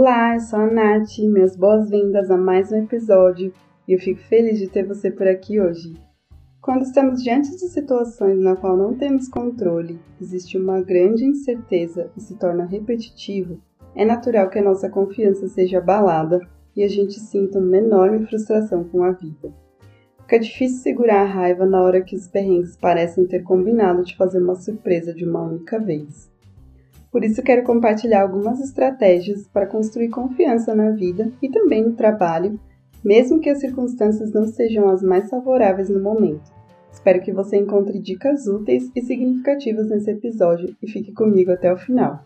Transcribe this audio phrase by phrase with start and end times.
[0.00, 3.52] Olá, eu sou a Nath, minhas boas-vindas a mais um episódio
[3.86, 5.92] e eu fico feliz de ter você por aqui hoje.
[6.62, 12.20] Quando estamos diante de situações na qual não temos controle, existe uma grande incerteza e
[12.20, 13.60] se torna repetitivo,
[13.92, 16.46] é natural que a nossa confiança seja abalada
[16.76, 19.52] e a gente sinta uma enorme frustração com a vida.
[20.20, 24.40] Fica difícil segurar a raiva na hora que os perrengues parecem ter combinado de fazer
[24.40, 26.30] uma surpresa de uma única vez.
[27.10, 32.60] Por isso, quero compartilhar algumas estratégias para construir confiança na vida e também no trabalho,
[33.04, 36.52] mesmo que as circunstâncias não sejam as mais favoráveis no momento.
[36.92, 41.76] Espero que você encontre dicas úteis e significativas nesse episódio e fique comigo até o
[41.76, 42.24] final.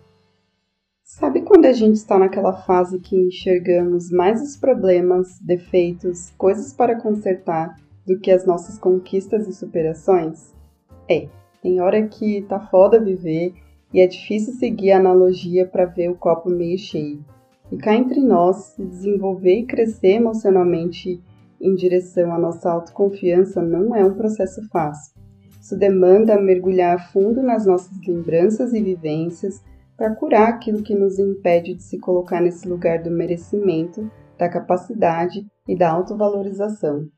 [1.04, 6.98] Sabe quando a gente está naquela fase que enxergamos mais os problemas, defeitos, coisas para
[6.98, 10.54] consertar do que as nossas conquistas e superações?
[11.08, 11.28] É,
[11.60, 13.52] tem hora que tá foda viver
[13.92, 17.24] e é difícil seguir a analogia para ver o copo meio cheio.
[17.70, 21.22] E cá entre nós, se desenvolver e crescer emocionalmente
[21.60, 25.14] em direção à nossa autoconfiança não é um processo fácil.
[25.60, 29.62] Isso demanda mergulhar fundo nas nossas lembranças e vivências
[29.96, 35.46] para curar aquilo que nos impede de se colocar nesse lugar do merecimento, da capacidade
[35.68, 37.08] e da autovalorização.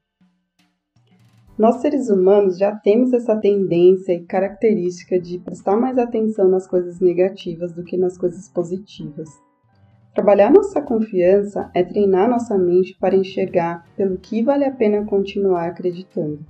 [1.56, 6.98] Nós seres humanos já temos essa tendência e característica de prestar mais atenção nas coisas
[6.98, 9.28] negativas do que nas coisas positivas.
[10.12, 15.68] Trabalhar nossa confiança é treinar nossa mente para enxergar pelo que vale a pena continuar
[15.68, 16.40] acreditando.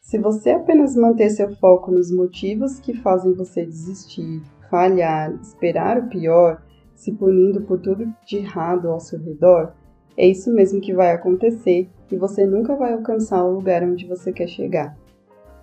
[0.00, 6.08] Se você apenas manter seu foco nos motivos que fazem você desistir, falhar, esperar o
[6.08, 6.62] pior,
[6.94, 9.74] se punindo por tudo de errado ao seu redor,
[10.20, 14.30] é isso mesmo que vai acontecer e você nunca vai alcançar o lugar onde você
[14.30, 14.94] quer chegar.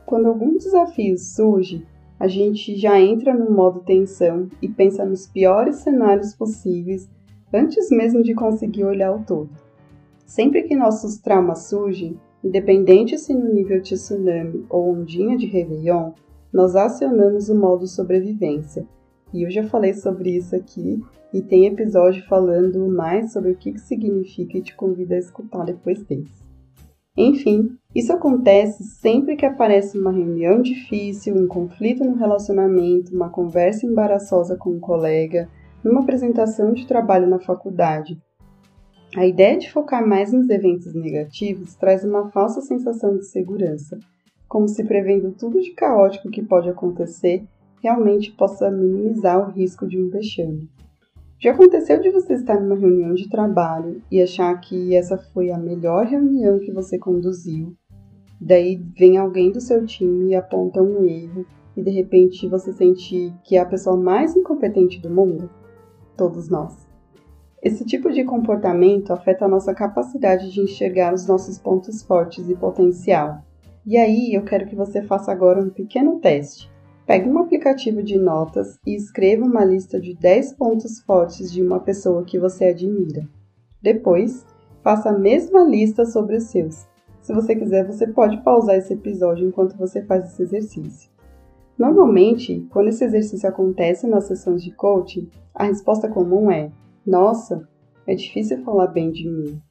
[0.03, 1.85] Quando algum desafio surge,
[2.19, 7.07] a gente já entra no modo tensão e pensa nos piores cenários possíveis
[7.53, 9.51] antes mesmo de conseguir olhar o todo.
[10.25, 16.13] Sempre que nossos traumas surgem, independente se no nível de tsunami ou ondinha de Réveillon,
[16.51, 18.87] nós acionamos o modo sobrevivência.
[19.37, 20.99] E eu já falei sobre isso aqui
[21.31, 25.63] e tem episódio falando mais sobre o que, que significa e te convido a escutar
[25.63, 26.43] depois desse.
[27.15, 33.85] Enfim, isso acontece sempre que aparece uma reunião difícil, um conflito no relacionamento, uma conversa
[33.85, 35.47] embaraçosa com um colega,
[35.83, 38.19] numa apresentação de trabalho na faculdade.
[39.15, 43.99] A ideia de focar mais nos eventos negativos traz uma falsa sensação de segurança,
[44.47, 47.45] como se prevendo tudo de caótico que pode acontecer
[47.81, 50.69] realmente possa minimizar o risco de um vexame.
[51.39, 55.57] Já aconteceu de você estar numa reunião de trabalho e achar que essa foi a
[55.57, 57.75] melhor reunião que você conduziu?
[58.41, 61.45] Daí vem alguém do seu time e aponta um erro
[61.75, 65.49] e de repente você sente que é a pessoa mais incompetente do mundo?
[66.15, 66.87] Todos nós.
[67.61, 72.55] Esse tipo de comportamento afeta a nossa capacidade de enxergar os nossos pontos fortes e
[72.55, 73.43] potencial.
[73.85, 76.71] E aí eu quero que você faça agora um pequeno teste.
[77.07, 81.79] Pegue um aplicativo de notas e escreva uma lista de 10 pontos fortes de uma
[81.79, 83.25] pessoa que você admira.
[83.81, 84.45] Depois,
[84.83, 86.85] faça a mesma lista sobre os seus.
[87.21, 91.09] Se você quiser, você pode pausar esse episódio enquanto você faz esse exercício.
[91.79, 96.73] Normalmente, quando esse exercício acontece nas sessões de coaching, a resposta comum é:
[97.05, 97.65] Nossa,
[98.05, 99.61] é difícil falar bem de mim.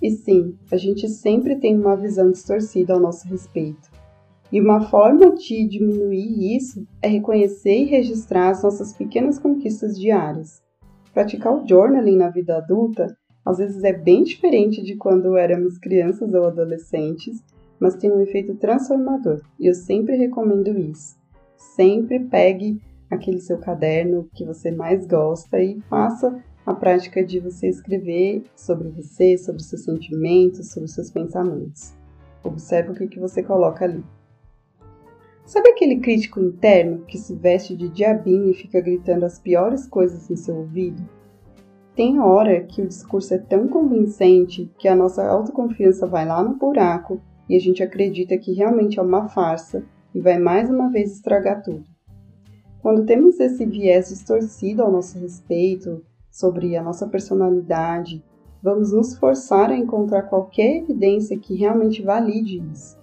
[0.00, 3.89] E sim, a gente sempre tem uma visão distorcida ao nosso respeito.
[4.52, 10.60] E uma forma de diminuir isso é reconhecer e registrar as nossas pequenas conquistas diárias.
[11.14, 16.34] Praticar o journaling na vida adulta às vezes é bem diferente de quando éramos crianças
[16.34, 17.42] ou adolescentes,
[17.78, 21.16] mas tem um efeito transformador e eu sempre recomendo isso.
[21.56, 22.80] Sempre pegue
[23.10, 28.88] aquele seu caderno que você mais gosta e faça a prática de você escrever sobre
[28.88, 31.94] você, sobre seus sentimentos, sobre seus pensamentos.
[32.44, 34.02] Observe o que, que você coloca ali.
[35.50, 40.30] Sabe aquele crítico interno que se veste de diabinho e fica gritando as piores coisas
[40.30, 41.02] em seu ouvido?
[41.96, 46.54] Tem hora que o discurso é tão convincente que a nossa autoconfiança vai lá no
[46.54, 49.82] buraco e a gente acredita que realmente é uma farsa
[50.14, 51.84] e vai mais uma vez estragar tudo.
[52.80, 56.00] Quando temos esse viés distorcido ao nosso respeito,
[56.30, 58.22] sobre a nossa personalidade,
[58.62, 62.99] vamos nos forçar a encontrar qualquer evidência que realmente valide isso,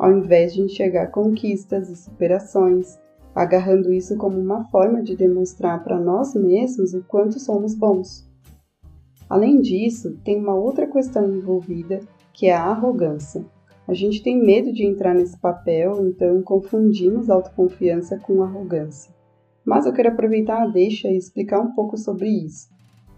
[0.00, 2.98] ao invés de enxergar conquistas e superações,
[3.34, 8.26] agarrando isso como uma forma de demonstrar para nós mesmos o quanto somos bons.
[9.28, 12.00] Além disso, tem uma outra questão envolvida,
[12.32, 13.44] que é a arrogância.
[13.86, 19.14] A gente tem medo de entrar nesse papel, então confundimos autoconfiança com arrogância.
[19.66, 22.70] Mas eu quero aproveitar a deixa e explicar um pouco sobre isso.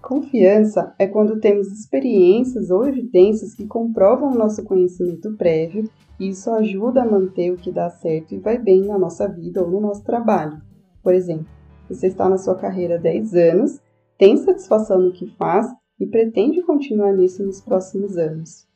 [0.03, 5.89] Confiança é quando temos experiências ou evidências que comprovam o nosso conhecimento prévio
[6.19, 9.63] e isso ajuda a manter o que dá certo e vai bem na nossa vida
[9.63, 10.61] ou no nosso trabalho.
[11.05, 11.47] Por exemplo,
[11.89, 13.81] você está na sua carreira há 10 anos,
[14.19, 18.67] tem satisfação no que faz e pretende continuar nisso nos próximos anos.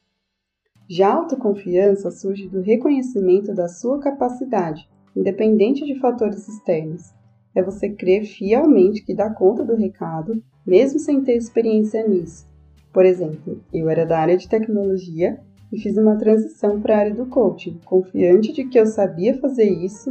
[0.89, 7.13] Já a autoconfiança surge do reconhecimento da sua capacidade, independente de fatores externos.
[7.53, 12.47] É você crer fielmente que dá conta do recado, mesmo sem ter experiência nisso.
[12.93, 15.39] Por exemplo, eu era da área de tecnologia
[15.73, 19.69] e fiz uma transição para a área do coaching, confiante de que eu sabia fazer
[19.69, 20.11] isso,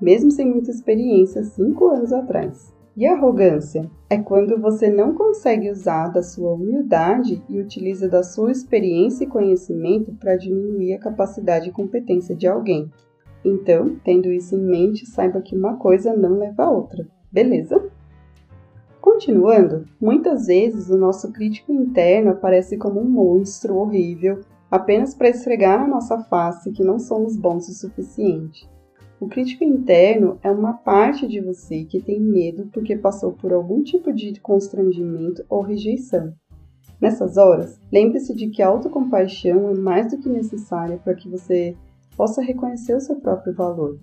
[0.00, 2.72] mesmo sem muita experiência cinco anos atrás.
[2.94, 8.52] E arrogância é quando você não consegue usar da sua humildade e utiliza da sua
[8.52, 12.90] experiência e conhecimento para diminuir a capacidade e competência de alguém.
[13.44, 17.82] Então, tendo isso em mente, saiba que uma coisa não leva a outra, beleza?
[19.02, 25.80] Continuando, muitas vezes o nosso crítico interno aparece como um monstro horrível apenas para esfregar
[25.80, 28.70] na nossa face que não somos bons o suficiente.
[29.18, 33.82] O crítico interno é uma parte de você que tem medo porque passou por algum
[33.82, 36.32] tipo de constrangimento ou rejeição.
[37.00, 41.76] Nessas horas, lembre-se de que a autocompaixão é mais do que necessária para que você
[42.16, 43.98] possa reconhecer o seu próprio valor.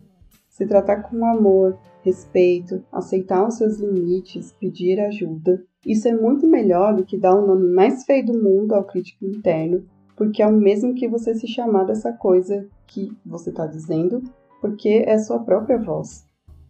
[0.59, 6.93] Se tratar com amor, respeito, aceitar os seus limites, pedir ajuda, isso é muito melhor
[6.93, 9.85] do que dar o nome mais feio do mundo ao crítico interno,
[10.17, 14.21] porque é o mesmo que você se chamar dessa coisa que você está dizendo
[14.59, 16.25] porque é sua própria voz.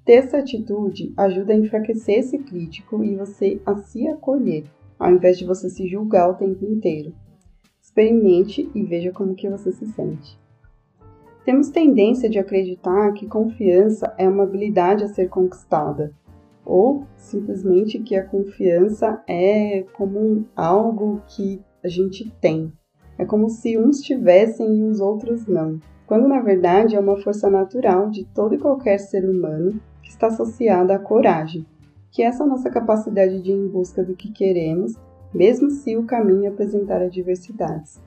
[0.05, 4.65] Ter essa atitude ajuda a enfraquecer esse crítico e você a se acolher,
[4.99, 7.11] ao invés de você se julgar o tempo inteiro.
[7.81, 10.37] Experimente e veja como que você se sente.
[11.49, 16.13] Temos tendência de acreditar que confiança é uma habilidade a ser conquistada,
[16.63, 22.71] ou simplesmente que a confiança é como algo que a gente tem.
[23.17, 27.49] É como se uns tivessem e os outros não quando na verdade é uma força
[27.49, 31.65] natural de todo e qualquer ser humano que está associada à coragem,
[32.11, 34.93] que é essa nossa capacidade de ir em busca do que queremos,
[35.33, 37.99] mesmo se o caminho apresentar adversidades.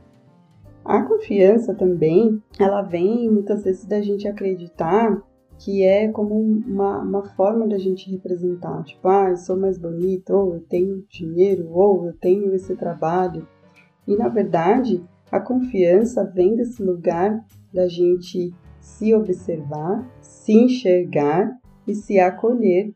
[0.85, 5.23] A confiança também, ela vem muitas vezes da gente acreditar
[5.59, 10.35] que é como uma, uma forma da gente representar, tipo, ah, eu sou mais bonita,
[10.35, 13.47] ou eu tenho dinheiro, ou eu tenho esse trabalho.
[14.07, 21.57] E na verdade, a confiança vem desse lugar da gente se observar, se enxergar
[21.87, 22.93] e se acolher,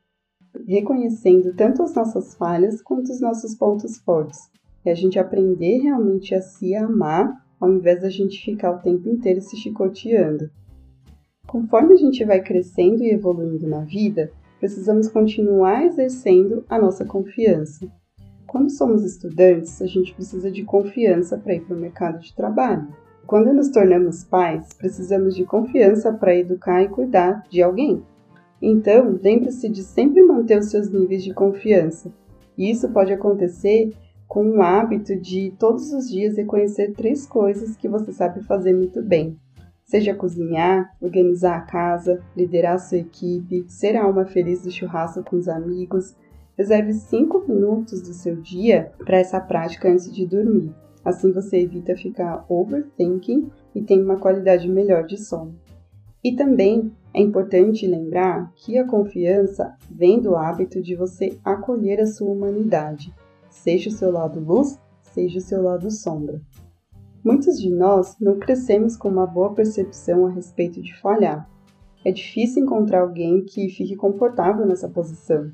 [0.67, 4.51] reconhecendo tanto as nossas falhas quanto os nossos pontos fortes.
[4.85, 9.09] É a gente aprender realmente a se amar ao invés da gente ficar o tempo
[9.09, 10.51] inteiro se chicoteando.
[11.47, 17.87] Conforme a gente vai crescendo e evoluindo na vida, precisamos continuar exercendo a nossa confiança.
[18.47, 22.89] Quando somos estudantes, a gente precisa de confiança para ir para o mercado de trabalho.
[23.27, 28.03] Quando nos tornamos pais, precisamos de confiança para educar e cuidar de alguém.
[28.63, 32.13] Então, lembre-se de sempre manter os seus níveis de confiança.
[32.57, 33.93] E isso pode acontecer
[34.29, 39.03] com o hábito de todos os dias reconhecer três coisas que você sabe fazer muito
[39.03, 39.39] bem.
[39.85, 45.23] Seja cozinhar, organizar a casa, liderar a sua equipe, ser a alma feliz do churrasco
[45.23, 46.17] com os amigos.
[46.59, 50.75] Reserve cinco minutos do seu dia para essa prática antes de dormir.
[51.05, 55.55] Assim você evita ficar overthinking e tem uma qualidade melhor de sono.
[56.25, 62.07] E também é importante lembrar que a confiança vem do hábito de você acolher a
[62.07, 63.15] sua humanidade,
[63.57, 66.41] seja o seu lado luz, seja o seu lado sombra.
[67.25, 71.51] Muitos de nós não crescemos com uma boa percepção a respeito de falhar.
[72.05, 75.51] É difícil encontrar alguém que fique confortável nessa posição.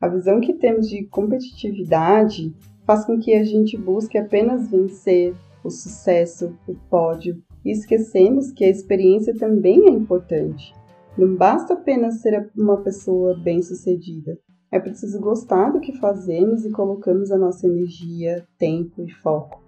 [0.00, 5.34] A visão que temos de competitividade faz com que a gente busque apenas vencer,
[5.64, 10.74] o sucesso, o pódio, e esquecemos que a experiência também é importante.
[11.16, 14.38] Não basta apenas ser uma pessoa bem-sucedida.
[14.72, 19.62] É preciso gostar do que fazemos e colocamos a nossa energia, tempo e foco.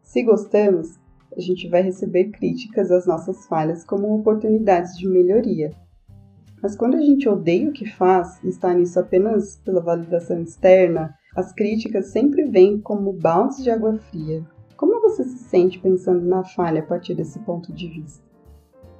[0.00, 0.96] Se gostamos,
[1.36, 5.72] a gente vai receber críticas às nossas falhas como oportunidades de melhoria.
[6.62, 11.12] Mas quando a gente odeia o que faz e está nisso apenas pela validação externa
[11.34, 14.44] as críticas sempre vêm como baldes de água fria.
[14.76, 18.22] Como você se sente pensando na falha a partir desse ponto de vista?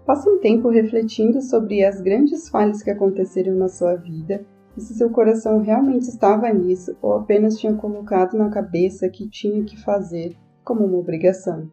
[0.05, 4.45] Passe um tempo refletindo sobre as grandes falhas que aconteceram na sua vida
[4.81, 9.81] se seu coração realmente estava nisso ou apenas tinha colocado na cabeça que tinha que
[9.81, 11.71] fazer como uma obrigação.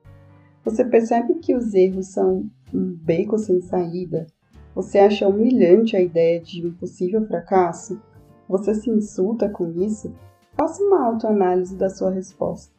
[0.63, 4.27] Você percebe que os erros são um beco sem saída?
[4.75, 7.99] Você acha humilhante a ideia de um possível fracasso?
[8.47, 10.13] Você se insulta com isso?
[10.55, 12.71] Faça uma autoanálise da sua resposta.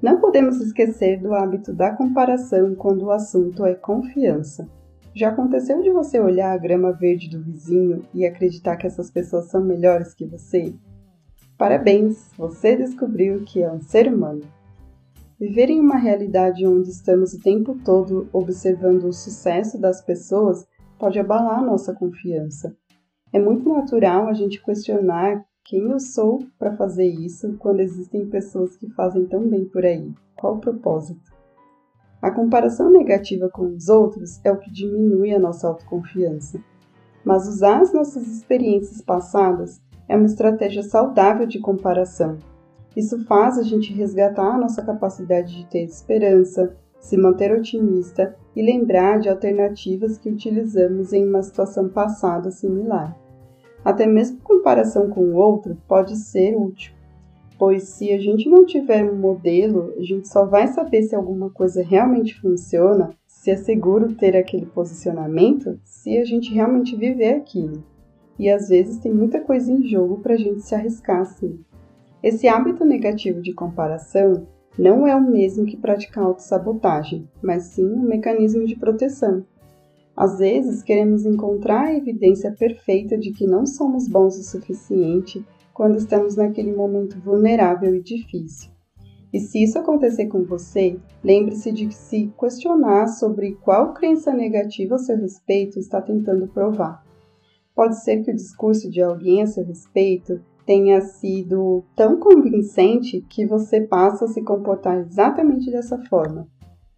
[0.00, 4.68] Não podemos esquecer do hábito da comparação quando o assunto é confiança.
[5.16, 9.46] Já aconteceu de você olhar a grama verde do vizinho e acreditar que essas pessoas
[9.46, 10.74] são melhores que você?
[11.56, 14.42] Parabéns, você descobriu que é um ser humano.
[15.40, 20.66] Viver em uma realidade onde estamos o tempo todo observando o sucesso das pessoas
[20.98, 22.76] pode abalar nossa confiança.
[23.32, 28.76] É muito natural a gente questionar quem eu sou para fazer isso quando existem pessoas
[28.76, 30.12] que fazem tão bem por aí.
[30.36, 31.35] Qual o propósito?
[32.20, 36.58] A comparação negativa com os outros é o que diminui a nossa autoconfiança.
[37.24, 42.38] Mas usar as nossas experiências passadas é uma estratégia saudável de comparação.
[42.96, 48.62] Isso faz a gente resgatar a nossa capacidade de ter esperança, se manter otimista e
[48.62, 53.14] lembrar de alternativas que utilizamos em uma situação passada similar.
[53.84, 56.95] Até mesmo comparação com o outro pode ser útil,
[57.58, 61.50] pois se a gente não tiver um modelo, a gente só vai saber se alguma
[61.50, 67.82] coisa realmente funciona, se é seguro ter aquele posicionamento, se a gente realmente viver aquilo.
[68.38, 71.58] E às vezes tem muita coisa em jogo para a gente se arriscar assim.
[72.22, 74.46] Esse hábito negativo de comparação
[74.78, 79.44] não é o mesmo que praticar autossabotagem, mas sim um mecanismo de proteção.
[80.14, 85.44] Às vezes queremos encontrar a evidência perfeita de que não somos bons o suficiente
[85.76, 88.70] quando estamos naquele momento vulnerável e difícil.
[89.30, 94.98] E se isso acontecer com você, lembre-se de se questionar sobre qual crença negativa a
[94.98, 97.04] seu respeito está tentando provar.
[97.74, 103.44] Pode ser que o discurso de alguém a seu respeito tenha sido tão convincente que
[103.44, 106.48] você passa a se comportar exatamente dessa forma.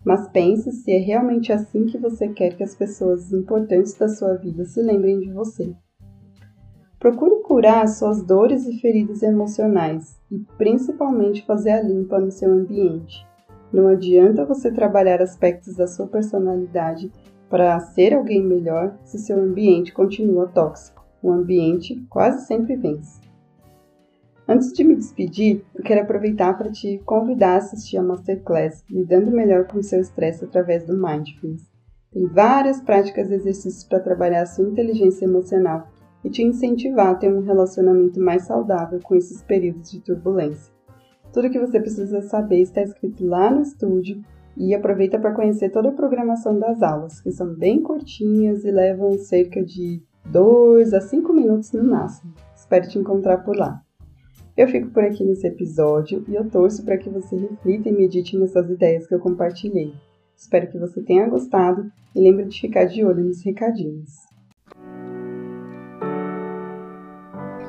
[0.04, 4.35] Mas pense se é realmente assim que você quer que as pessoas importantes da sua
[4.35, 5.75] vida se lembrem de você.
[6.99, 13.25] Procure curar suas dores e feridas emocionais e principalmente fazer a limpa no seu ambiente.
[13.73, 17.12] Não adianta você trabalhar aspectos da sua personalidade
[17.49, 21.07] para ser alguém melhor se seu ambiente continua tóxico.
[21.23, 23.21] O ambiente quase sempre vence.
[24.49, 29.31] Antes de me despedir, eu quero aproveitar para te convidar a assistir a Masterclass Lidando
[29.31, 31.71] Melhor com o Seu Estresse através do Mindfulness.
[32.11, 35.87] Tem várias práticas e exercícios para trabalhar a sua inteligência emocional
[36.28, 40.73] e te incentivar a ter um relacionamento mais saudável com esses períodos de turbulência.
[41.32, 44.23] Tudo o que você precisa saber está escrito lá no estúdio
[44.56, 49.18] e aproveita para conhecer toda a programação das aulas, que são bem curtinhas e levam
[49.18, 52.35] cerca de 2 a 5 minutos no máximo.
[52.54, 53.80] Espero te encontrar por lá.
[54.56, 58.37] Eu fico por aqui nesse episódio e eu torço para que você reflita e medite
[58.37, 59.94] nessas ideias que eu compartilhei.
[60.37, 64.27] Espero que você tenha gostado e lembre de ficar de olho nos recadinhos.